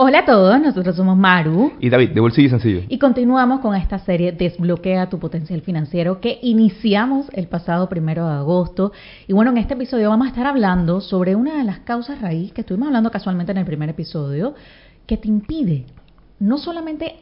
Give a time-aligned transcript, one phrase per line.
[0.00, 1.72] Hola a todos, nosotros somos Maru.
[1.80, 2.82] Y David, de Bolsillo y Sencillo.
[2.88, 8.34] Y continuamos con esta serie Desbloquea tu potencial financiero que iniciamos el pasado primero de
[8.34, 8.92] agosto.
[9.26, 12.52] Y bueno, en este episodio vamos a estar hablando sobre una de las causas raíz
[12.52, 14.54] que estuvimos hablando casualmente en el primer episodio,
[15.04, 15.86] que te impide
[16.38, 17.16] no solamente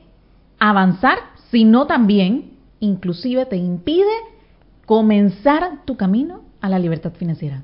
[0.58, 1.16] avanzar,
[1.50, 4.12] sino también, inclusive te impide
[4.84, 7.62] comenzar tu camino a la libertad financiera.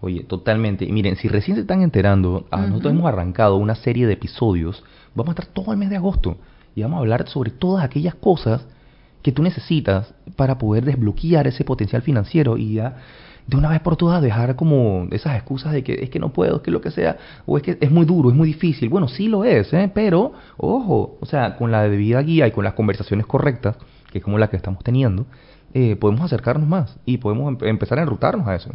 [0.00, 0.84] Oye, totalmente.
[0.84, 4.82] Y miren, si recién se están enterando, ah, nosotros hemos arrancado una serie de episodios.
[5.14, 6.36] Vamos a estar todo el mes de agosto
[6.74, 8.66] y vamos a hablar sobre todas aquellas cosas
[9.22, 12.96] que tú necesitas para poder desbloquear ese potencial financiero y ya
[13.46, 16.56] de una vez por todas dejar como esas excusas de que es que no puedo,
[16.56, 18.88] es que lo que sea, o es que es muy duro, es muy difícil.
[18.88, 19.90] Bueno, sí lo es, ¿eh?
[19.92, 23.76] pero ojo, o sea, con la debida guía y con las conversaciones correctas,
[24.12, 25.26] que es como la que estamos teniendo,
[25.74, 28.70] eh, podemos acercarnos más y podemos empezar a enrutarnos a eso.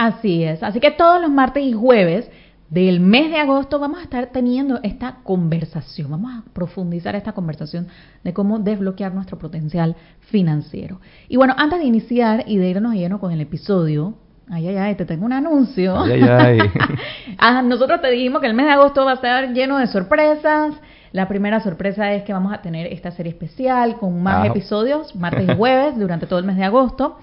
[0.00, 0.62] Así es.
[0.62, 2.30] Así que todos los martes y jueves
[2.70, 7.88] del mes de agosto vamos a estar teniendo esta conversación, vamos a profundizar esta conversación
[8.24, 11.00] de cómo desbloquear nuestro potencial financiero.
[11.28, 14.14] Y bueno, antes de iniciar y de irnos lleno con el episodio,
[14.48, 16.00] ay, ay, ay, te tengo un anuncio.
[16.00, 16.70] Ay, ay, ay.
[17.38, 20.74] Ah, nosotros te dijimos que el mes de agosto va a estar lleno de sorpresas.
[21.12, 24.46] La primera sorpresa es que vamos a tener esta serie especial con más Ah.
[24.46, 27.18] episodios, martes y jueves, durante todo el mes de agosto.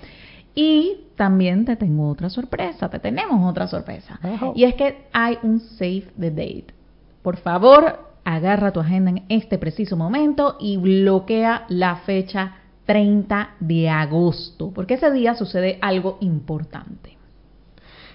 [0.58, 4.20] Y también te tengo otra sorpresa, te tenemos otra sorpresa.
[4.56, 6.74] Y es que hay un save the date.
[7.22, 12.56] Por favor, agarra tu agenda en este preciso momento y bloquea la fecha
[12.88, 17.16] 30 de agosto, porque ese día sucede algo importante.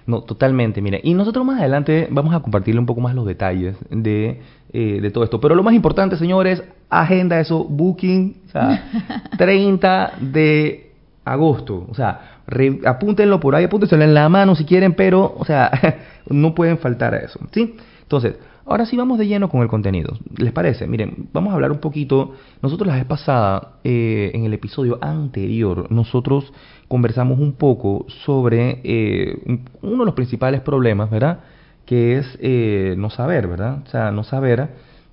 [0.05, 0.99] No, totalmente, mira.
[1.01, 4.41] Y nosotros más adelante vamos a compartirle un poco más los detalles de,
[4.73, 5.41] eh, de todo esto.
[5.41, 6.61] Pero lo más importante, señores,
[6.91, 10.92] agenda eso, booking, o sea, 30 de
[11.25, 11.87] agosto.
[11.91, 15.71] O sea, re- apúntenlo por ahí, apúntenselo en la mano si quieren, pero, o sea,
[16.29, 17.77] no pueden faltar a eso, ¿sí?
[18.03, 20.17] Entonces, ahora sí vamos de lleno con el contenido.
[20.37, 20.87] ¿Les parece?
[20.87, 22.33] Miren, vamos a hablar un poquito.
[22.61, 26.53] Nosotros la vez pasada, eh, en el episodio anterior, nosotros
[26.89, 31.41] conversamos un poco sobre eh, un- uno de los principales problemas, ¿verdad?
[31.87, 33.79] Que es eh, no saber, ¿verdad?
[33.87, 34.69] O sea, no saber,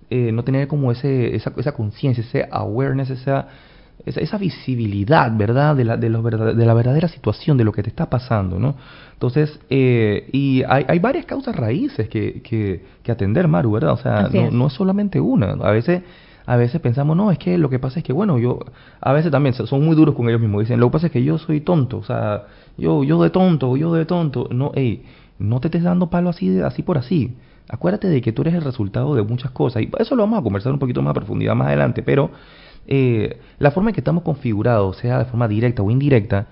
[0.09, 3.47] eh, no tener como ese, esa, esa conciencia, ese awareness, esa,
[4.05, 5.75] esa, esa visibilidad, ¿verdad?
[5.75, 8.59] De la, de, los verdad- de la verdadera situación, de lo que te está pasando,
[8.59, 8.75] ¿no?
[9.13, 13.91] Entonces, eh, y hay, hay varias causas raíces que, que, que atender, Maru, ¿verdad?
[13.93, 14.53] O sea, no, es.
[14.53, 15.51] no es solamente una.
[15.51, 16.01] A veces,
[16.45, 18.59] a veces pensamos, no, es que lo que pasa es que, bueno, yo,
[19.01, 20.61] a veces también so- son muy duros con ellos mismos.
[20.61, 22.43] Dicen, lo que pasa es que yo soy tonto, o sea,
[22.77, 24.47] yo, yo de tonto, yo de tonto.
[24.51, 25.03] No, ey,
[25.37, 27.35] no te estés dando palo así, así por así.
[27.67, 29.83] Acuérdate de que tú eres el resultado de muchas cosas.
[29.83, 32.31] Y eso lo vamos a conversar un poquito más a profundidad más adelante, pero
[32.87, 36.47] eh, la forma en que estamos configurados, sea de forma directa o indirecta,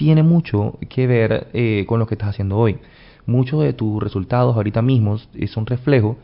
[0.00, 2.78] tiene mucho que ver eh, con lo que estás haciendo hoy.
[3.26, 6.16] Muchos de tus resultados ahorita mismos eh, son reflejo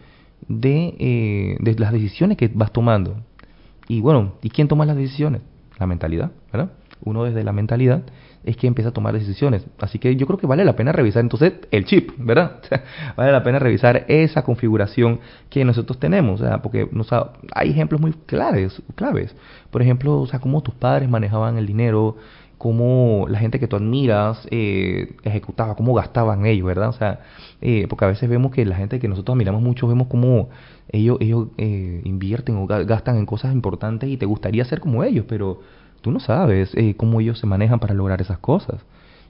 [0.49, 3.17] de, eh, de las decisiones que vas tomando.
[3.87, 5.43] Y bueno, ¿y quién toma las decisiones?
[5.79, 6.73] La mentalidad, ¿verdad?
[7.05, 8.03] Uno desde la mentalidad
[8.47, 9.67] es que empieza a tomar decisiones.
[9.81, 12.61] Así que yo creo que vale la pena revisar entonces el chip, ¿verdad?
[13.17, 15.21] vale la pena revisar esa configuración
[15.51, 19.35] que nosotros tenemos, o sea, porque o sea, hay ejemplos muy claves, claves.
[19.71, 22.17] Por ejemplo, o sea, cómo tus padres manejaban el dinero,
[22.59, 26.89] cómo la gente que tú admiras eh, ejecutaba, cómo gastaban ellos, ¿verdad?
[26.89, 27.21] O sea,
[27.61, 30.49] eh, porque a veces vemos que la gente que nosotros admiramos mucho, vemos cómo
[30.91, 35.05] ellos, ellos eh, invierten o ga- gastan en cosas importantes y te gustaría ser como
[35.05, 35.61] ellos, pero
[36.01, 38.81] tú no sabes eh, cómo ellos se manejan para lograr esas cosas.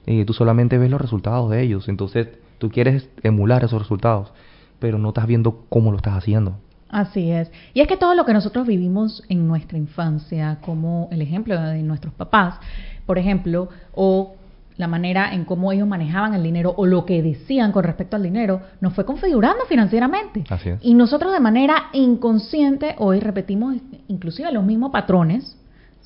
[0.05, 2.29] Eh, tú solamente ves los resultados de ellos, entonces
[2.59, 4.31] tú quieres emular esos resultados,
[4.79, 6.57] pero no estás viendo cómo lo estás haciendo.
[6.89, 7.51] Así es.
[7.73, 11.83] Y es que todo lo que nosotros vivimos en nuestra infancia, como el ejemplo de
[11.83, 12.59] nuestros papás,
[13.05, 14.35] por ejemplo, o
[14.77, 18.23] la manera en cómo ellos manejaban el dinero o lo que decían con respecto al
[18.23, 20.43] dinero, nos fue configurando financieramente.
[20.49, 20.79] Así es.
[20.81, 23.75] Y nosotros de manera inconsciente hoy repetimos
[24.07, 25.57] inclusive los mismos patrones,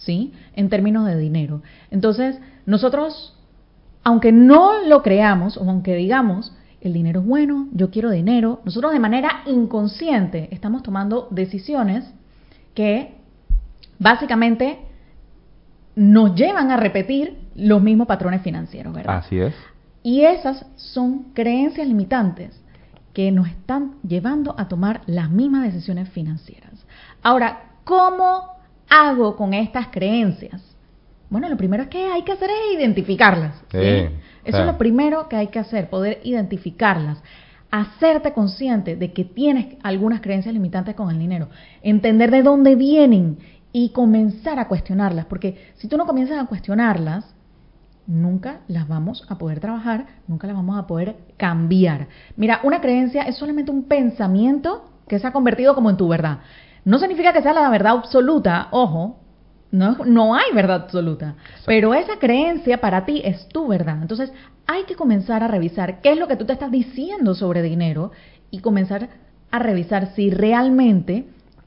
[0.01, 0.33] ¿sí?
[0.56, 1.62] En términos de dinero.
[1.89, 3.38] Entonces, nosotros,
[4.03, 8.92] aunque no lo creamos o aunque digamos, el dinero es bueno, yo quiero dinero, nosotros
[8.92, 12.12] de manera inconsciente estamos tomando decisiones
[12.74, 13.15] que
[14.00, 14.80] básicamente
[15.95, 19.18] nos llevan a repetir los mismos patrones financieros, ¿verdad?
[19.18, 19.54] Así es.
[20.04, 22.59] Y esas son creencias limitantes
[23.13, 26.74] que nos están llevando a tomar las mismas decisiones financieras.
[27.21, 28.60] Ahora, ¿cómo
[28.91, 30.61] hago con estas creencias?
[31.29, 33.55] Bueno, lo primero que hay que hacer es identificarlas.
[33.71, 33.77] ¿sí?
[33.79, 34.09] Sí,
[34.43, 37.23] Eso es lo primero que hay que hacer, poder identificarlas.
[37.71, 41.47] Hacerte consciente de que tienes algunas creencias limitantes con el dinero.
[41.81, 43.38] Entender de dónde vienen
[43.71, 45.25] y comenzar a cuestionarlas.
[45.25, 47.33] Porque si tú no comienzas a cuestionarlas,
[48.05, 52.09] nunca las vamos a poder trabajar, nunca las vamos a poder cambiar.
[52.35, 56.39] Mira, una creencia es solamente un pensamiento que se ha convertido como en tu verdad.
[56.83, 59.19] No significa que sea la verdad absoluta, ojo,
[59.72, 61.36] no, no hay verdad absoluta,
[61.66, 64.00] pero esa creencia para ti es tu verdad.
[64.01, 64.33] Entonces
[64.68, 68.12] hay que comenzar a revisar qué es lo que tú te estás diciendo sobre dinero
[68.50, 69.10] y comenzar
[69.50, 71.25] a revisar si realmente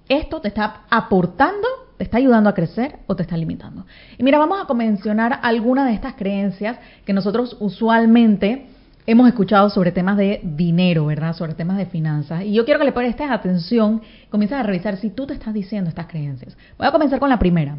[0.09, 1.67] esto te está aportando,
[1.97, 3.87] te está ayudando a crecer o te está limitando.
[4.19, 8.69] Y mira, vamos a mencionar algunas de estas creencias que nosotros usualmente
[9.07, 11.35] hemos escuchado sobre temas de dinero, ¿verdad?
[11.35, 12.45] Sobre temas de finanzas.
[12.45, 15.89] Y yo quiero que le prestes atención, comiences a revisar si tú te estás diciendo
[15.89, 16.57] estas creencias.
[16.79, 17.79] Voy a comenzar con la primera.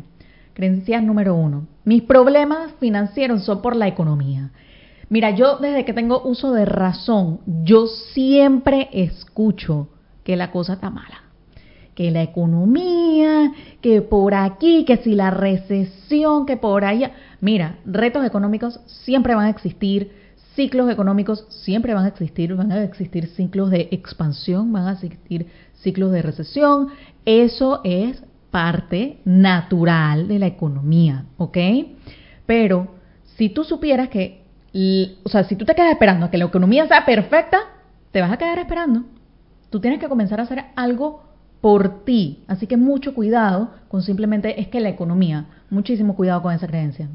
[0.54, 1.68] Creencia número uno.
[1.84, 4.52] Mis problemas financieros son por la economía.
[5.10, 9.90] Mira, yo desde que tengo uso de razón, yo siempre escucho
[10.24, 11.24] que la cosa está mala.
[11.94, 17.12] Que la economía, que por aquí, que si la recesión, que por allá.
[17.42, 20.12] Mira, retos económicos siempre van a existir,
[20.56, 25.48] ciclos económicos siempre van a existir, van a existir ciclos de expansión, van a existir
[25.74, 26.88] ciclos de recesión.
[27.26, 31.58] Eso es parte natural de la economía, ¿ok?
[32.46, 32.96] Pero
[33.36, 34.44] si tú supieras que,
[35.24, 37.60] o sea, si tú te quedas esperando a que la economía sea perfecta,
[38.12, 39.04] te vas a quedar esperando.
[39.70, 41.24] Tú tienes que comenzar a hacer algo
[41.60, 42.44] por ti.
[42.48, 47.10] Así que mucho cuidado con simplemente es que la economía, muchísimo cuidado con esa creencia.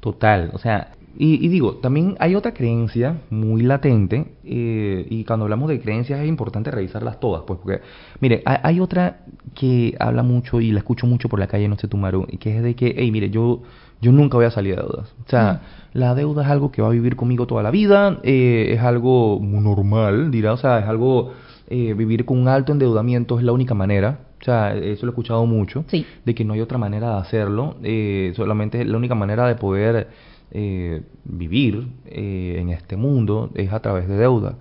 [0.00, 5.44] Total, o sea, y, y digo, también hay otra creencia muy latente, eh, y cuando
[5.44, 7.80] hablamos de creencias es importante revisarlas todas, pues, porque,
[8.20, 9.20] mire, hay, hay otra
[9.54, 12.56] que habla mucho y la escucho mucho por la calle, no sé, Tumaru, y que
[12.56, 13.62] es de que, hey, mire, yo,
[14.00, 15.14] yo nunca voy a salir de deudas.
[15.26, 15.62] O sea,
[15.92, 19.38] la deuda es algo que va a vivir conmigo toda la vida, eh, es algo
[19.42, 21.32] normal, dirá, o sea, es algo,
[21.68, 24.18] eh, vivir con un alto endeudamiento es la única manera.
[24.40, 26.04] O sea, eso lo he escuchado mucho, Sí.
[26.26, 30.08] de que no hay otra manera de hacerlo, eh, solamente la única manera de poder
[30.50, 34.56] eh, vivir eh, en este mundo es a través de deuda.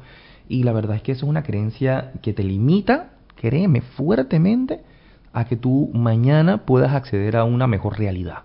[0.48, 4.82] Y la verdad es que eso es una creencia que te limita, créeme, fuertemente
[5.34, 8.44] a que tú mañana puedas acceder a una mejor realidad.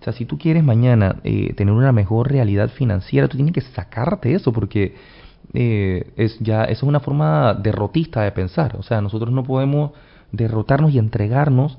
[0.00, 3.60] O sea, si tú quieres mañana eh, tener una mejor realidad financiera, tú tienes que
[3.60, 4.96] sacarte eso porque
[5.54, 8.76] eh, es ya eso es una forma derrotista de pensar.
[8.76, 9.92] O sea, nosotros no podemos
[10.32, 11.78] derrotarnos y entregarnos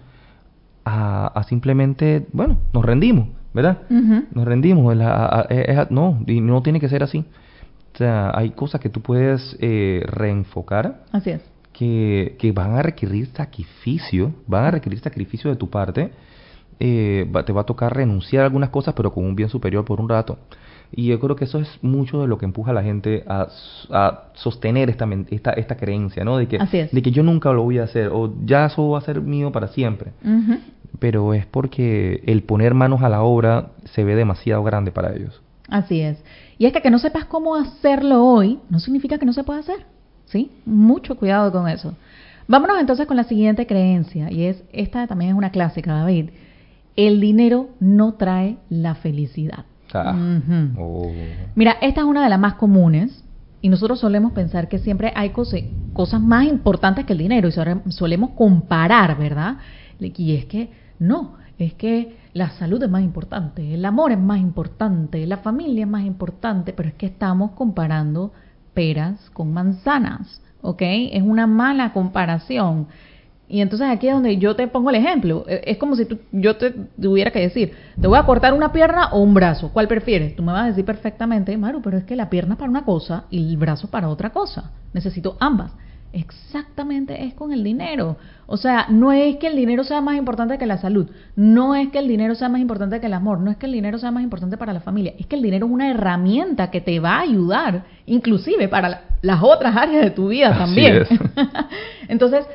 [0.85, 3.79] a, a simplemente, bueno, nos rendimos, ¿verdad?
[3.89, 4.23] Ujú.
[4.33, 4.95] Nos rendimos.
[4.95, 7.25] la- a- a- no, y no tiene que ser así.
[7.93, 11.41] O sea, hay cosas que tú puedes eh, reenfocar Así es.
[11.73, 16.11] que, que van a requerir sacrificio, van a requerir sacrificio de tu parte.
[16.79, 19.85] eh, va- te va a tocar renunciar a algunas cosas, pero con un bien superior
[19.85, 20.39] por un rato.
[20.91, 23.47] Y yo creo que eso es mucho de lo que empuja a la gente a,
[23.91, 26.37] a sostener esta, esta, esta creencia, ¿no?
[26.37, 26.57] De que,
[26.91, 29.51] de que yo nunca lo voy a hacer, o ya eso va a ser mío
[29.51, 30.11] para siempre.
[30.25, 30.57] Ujú.
[30.99, 35.41] Pero es porque el poner manos a la obra se ve demasiado grande para ellos.
[35.69, 36.23] Así es.
[36.57, 39.59] Y es que que no sepas cómo hacerlo hoy no significa que no se pueda
[39.59, 39.85] hacer.
[40.25, 40.51] ¿Sí?
[40.65, 41.93] Mucho cuidado con eso.
[42.47, 44.31] Vámonos entonces con la siguiente creencia.
[44.31, 46.29] Y es, esta también es una clásica, David.
[46.95, 49.65] El dinero no trae la felicidad.
[49.93, 50.15] Ah.
[50.77, 51.11] Oh.
[51.55, 53.23] Mira, esta es una de las más comunes
[53.61, 57.51] y nosotros solemos pensar que siempre hay cose- cosas más importantes que el dinero y
[57.51, 59.57] sole- solemos comparar, ¿verdad?
[59.99, 60.69] Y es que
[61.07, 65.83] no, es que la salud es más importante, el amor es más importante, la familia
[65.83, 68.31] es más importante, pero es que estamos comparando
[68.73, 70.81] peras con manzanas, ¿ok?
[71.11, 72.87] Es una mala comparación.
[73.47, 75.45] Y entonces aquí es donde yo te pongo el ejemplo.
[75.47, 78.71] Eh, Es como si tú- yo te tuviera que decir, te voy a cortar una
[78.71, 79.69] pierna o un brazo.
[79.71, 80.35] ¿Cuál prefieres?
[80.35, 82.83] Tú me vas a decir perfectamente, Maru, pero es que la pierna es para una
[82.85, 84.71] cosa y el brazo para otra cosa.
[84.93, 85.71] Necesito ambas.
[86.13, 88.17] Exactamente es con el dinero.
[88.45, 91.89] O sea, no es que el dinero sea más importante que la salud, no es
[91.89, 94.11] que el dinero sea más importante que el amor, no es que el dinero sea
[94.11, 97.15] más importante para la familia, es que el dinero es una herramienta que te va
[97.17, 100.97] a ayudar, inclusive para la- las otras áreas de tu vida Así también.
[100.97, 101.09] es.
[102.07, 102.45] Entonces,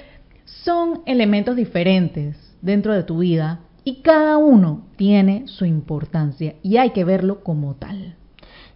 [0.44, 6.90] son elementos diferentes dentro de tu vida y cada uno tiene su importancia y hay
[6.90, 8.14] que verlo como tal.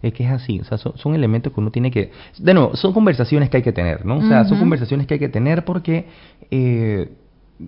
[0.03, 2.11] Es que es así, o sea, son, son elementos que uno tiene que...
[2.37, 4.17] De nuevo, son conversaciones que hay que tener, ¿no?
[4.17, 6.07] O sea, son conversaciones que hay que tener porque,
[6.51, 7.09] eh,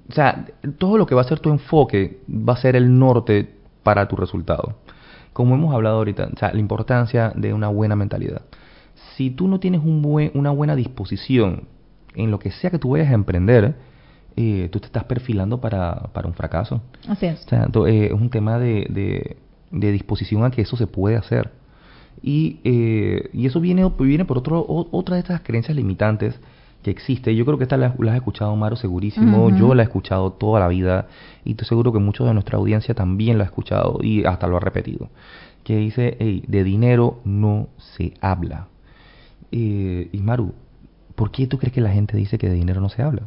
[0.10, 0.46] o sea,
[0.78, 4.18] todo lo que va a ser tu enfoque va a ser el norte para tu
[4.18, 4.76] resultado.
[5.32, 8.42] Como hemos hablado ahorita, o sea, la importancia de una buena mentalidad.
[9.16, 11.70] Si tú no tienes un buen, una buena disposición
[12.16, 13.76] en lo que sea que tú vayas a emprender,
[14.36, 16.82] eh, tú te estás perfilando para, para un fracaso.
[17.08, 17.46] Así es.
[17.46, 19.38] O sea, eh, es un tema de, de,
[19.72, 21.52] de disposición a que eso se puede hacer.
[22.22, 26.40] Y, eh, y eso viene, viene por otro, otra de estas creencias limitantes
[26.86, 27.36] que existe.
[27.36, 29.50] Yo creo que esta la, has escuchado, Maro, segurísimo.
[29.50, 31.08] Yo la he escuchado toda la vida
[31.44, 34.58] y estoy seguro que muchos de nuestra audiencia también lo ha escuchado y hasta lo
[34.58, 35.10] ha repetido.
[35.64, 38.68] Que dice, hey, de dinero no se habla.
[39.52, 40.54] Eh, y Maru,
[41.16, 43.24] ¿por qué tú crees que la gente dice que de dinero no se habla?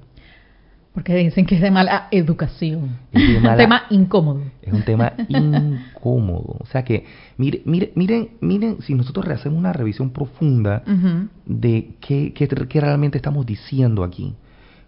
[0.99, 2.99] Porque dicen que es de mala educación.
[3.13, 4.43] Es un tema incómodo.
[4.61, 6.57] Es un tema incómodo.
[6.59, 7.05] O sea que,
[7.37, 10.83] miren, miren, miren, miren si nosotros hacemos una revisión profunda
[11.47, 14.35] de qué, qué, qué, realmente estamos diciendo aquí.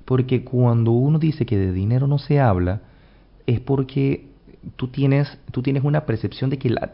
[0.05, 2.81] Porque cuando uno dice que de dinero no se habla,
[3.47, 4.26] es porque
[4.75, 6.90] tú tienes, tú tienes una percepción de que, la,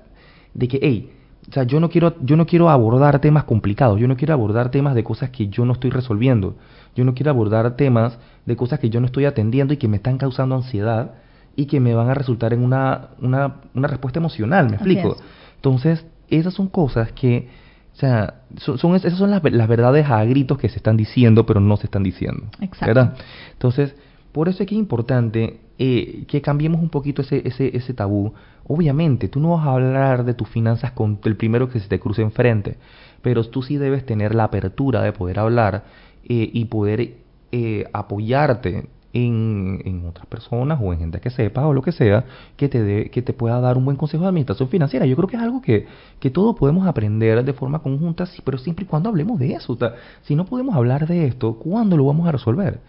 [0.53, 1.11] de que hey,
[1.49, 4.71] o sea, yo no quiero, yo no quiero abordar temas complicados, yo no quiero abordar
[4.71, 6.57] temas de cosas que yo no estoy resolviendo.
[6.97, 9.99] Yo no quiero abordar temas de cosas que yo no estoy atendiendo y que me
[9.99, 11.13] están causando ansiedad
[11.55, 15.17] y que me van a resultar en una, una, una respuesta emocional, ¿me explico?
[15.57, 17.49] Entonces, esas son cosas que,
[17.95, 21.61] o sea, son, esas son las, las, verdades a gritos que se están diciendo, pero
[21.61, 22.45] no se están diciendo.
[22.61, 22.87] Exacto.
[22.87, 23.15] ¿Verdad?
[23.53, 23.95] Entonces,
[24.37, 28.35] por eso es que es importante eh, que cambiemos un poquito ese, ese, ese tabú.
[28.67, 31.99] Obviamente, tú no vas a hablar de tus finanzas con el primero que se te
[31.99, 32.77] cruce enfrente,
[33.23, 35.85] pero tú sí debes tener la apertura de poder hablar
[36.29, 37.15] eh, y poder
[37.51, 42.27] eh, apoyarte en, en, otras personas o en gente que sepa o lo que sea
[42.59, 45.07] que te, que te pueda dar un buen consejo de administración financiera.
[45.07, 45.87] Yo creo que es algo que,
[46.31, 49.79] todos podemos aprender de forma conjunta, pero siempre y cuando hablemos de eso.
[50.21, 52.81] si no podemos hablar de esto, ¿cuándo lo vamos a resolver?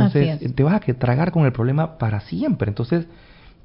[0.00, 2.68] Entonces, te vas a que tragar con el problema para siempre.
[2.68, 3.06] Entonces,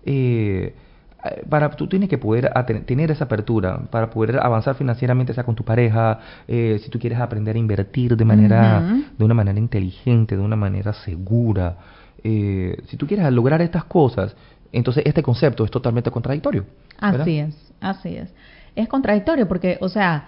[0.05, 0.73] eh,
[1.21, 2.49] eh, para tú tienes que poder
[2.85, 6.17] tener esa apertura para poder avanzar financieramente sea con tu pareja
[6.47, 10.55] eh, si tú quieres aprender a invertir de manera de una manera inteligente de una
[10.55, 11.75] manera segura
[12.23, 14.33] eh, si tú quieres lograr estas cosas
[14.71, 16.65] entonces este concepto es totalmente contradictorio
[16.97, 18.33] así es así es.
[18.77, 20.25] Es contradictorio porque o sea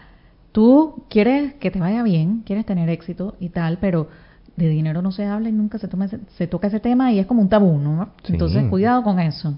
[0.52, 4.10] tú quieres que te vaya bien quieres tener éxito y tal pero
[4.56, 7.26] de dinero no se habla y nunca se toma se toca ese tema y es
[7.26, 9.58] como un tabú no entonces cuidado con eso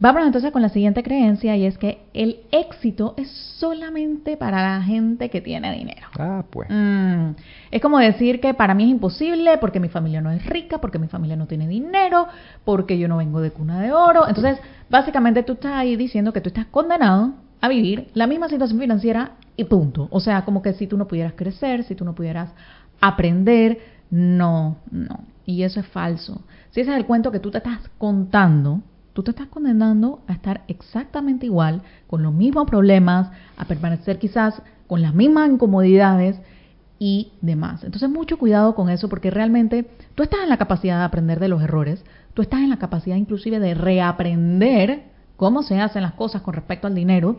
[0.00, 4.82] Vamos entonces con la siguiente creencia y es que el éxito es solamente para la
[4.82, 6.06] gente que tiene dinero.
[6.16, 6.68] Ah, pues.
[6.70, 7.30] Mm.
[7.72, 11.00] Es como decir que para mí es imposible porque mi familia no es rica, porque
[11.00, 12.28] mi familia no tiene dinero,
[12.64, 14.28] porque yo no vengo de cuna de oro.
[14.28, 18.78] Entonces, básicamente tú estás ahí diciendo que tú estás condenado a vivir la misma situación
[18.78, 20.08] financiera y punto.
[20.10, 22.50] O sea, como que si tú no pudieras crecer, si tú no pudieras
[23.00, 23.78] aprender,
[24.10, 25.20] no, no.
[25.44, 26.42] Y eso es falso.
[26.70, 30.32] Si ese es el cuento que tú te estás contando, tú te estás condenando a
[30.32, 36.40] estar exactamente igual, con los mismos problemas, a permanecer quizás con las mismas incomodidades
[36.98, 37.84] y demás.
[37.84, 41.48] Entonces mucho cuidado con eso porque realmente tú estás en la capacidad de aprender de
[41.48, 45.04] los errores, tú estás en la capacidad inclusive de reaprender
[45.38, 47.36] cómo se hacen las cosas con respecto al dinero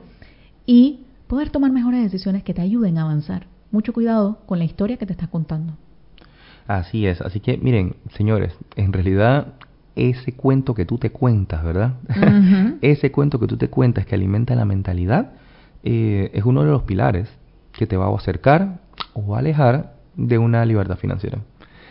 [0.65, 3.45] y poder tomar mejores decisiones que te ayuden a avanzar.
[3.71, 5.73] Mucho cuidado con la historia que te estás contando.
[6.65, 9.53] Así es, así que miren, señores, en realidad
[9.95, 11.95] ese cuento que tú te cuentas, ¿verdad?
[12.81, 15.33] ese cuento que tú te cuentas que alimenta la mentalidad
[15.83, 17.29] eh, es uno de los pilares
[17.73, 18.79] que te va a acercar
[19.13, 21.39] o alejar de una libertad financiera.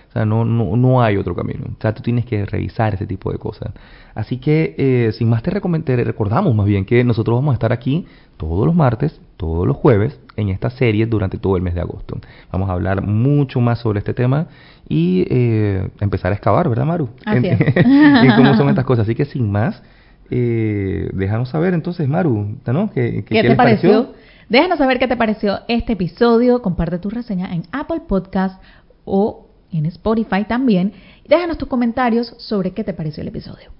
[0.08, 1.66] O sea, no, no, no hay otro camino.
[1.66, 3.72] O sea, tú tienes que revisar ese tipo de cosas.
[4.14, 7.72] Así que, eh, sin más te, te recordamos más bien que nosotros vamos a estar
[7.72, 8.06] aquí
[8.38, 12.18] todos los martes, todos los jueves, en esta serie durante todo el mes de agosto.
[12.50, 14.46] Vamos a hablar mucho más sobre este tema
[14.88, 17.10] y eh, empezar a excavar, ¿verdad, Maru?
[17.26, 18.34] Así en, es.
[18.36, 19.04] cómo son estas cosas.
[19.04, 19.82] Así que, sin más,
[20.30, 22.90] eh, déjanos saber entonces, Maru, ¿no?
[22.92, 24.14] ¿Qué, te pareció?
[24.48, 26.62] Déjanos saber qué te pareció este episodio.
[26.62, 28.62] Comparte tu reseña en Apple Podcast
[29.04, 30.92] o en Spotify también.
[31.26, 33.70] Déjanos tus comentarios sobre qué te pareció el episodio.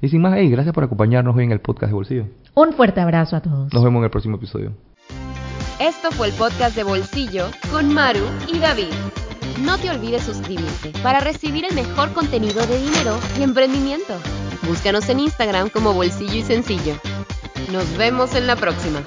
[0.00, 2.26] Y sin más, hey, gracias por acompañarnos hoy en el podcast de Bolsillo.
[2.54, 3.72] Un fuerte abrazo a todos.
[3.72, 4.72] Nos vemos en el próximo episodio.
[5.80, 8.92] Esto fue el podcast de Bolsillo con Maru y David.
[9.64, 14.14] No te olvides suscribirte para recibir el mejor contenido de dinero y emprendimiento.
[14.66, 16.94] Búscanos en Instagram como Bolsillo y Sencillo.
[17.72, 19.02] Nos vemos en la próxima.